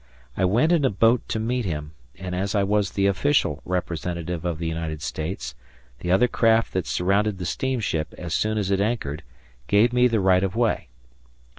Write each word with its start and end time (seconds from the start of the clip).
I 0.35 0.45
went 0.45 0.71
in 0.71 0.83
a 0.83 0.89
boat 0.89 1.29
to 1.29 1.39
meet 1.39 1.63
him, 1.63 1.91
and, 2.15 2.33
as 2.33 2.55
I 2.55 2.63
was 2.63 2.89
the 2.89 3.05
official 3.05 3.61
representative 3.65 4.45
of 4.45 4.57
the 4.57 4.65
United 4.65 4.99
States, 5.03 5.53
the 5.99 6.11
other 6.11 6.27
craft 6.27 6.73
that 6.73 6.87
surrounded 6.87 7.37
the 7.37 7.45
steamship 7.45 8.15
as 8.17 8.33
soon 8.33 8.57
as 8.57 8.71
it 8.71 8.81
anchored 8.81 9.21
gave 9.67 9.93
me 9.93 10.07
the 10.07 10.19
right 10.19 10.43
of 10.43 10.55
way. 10.55 10.87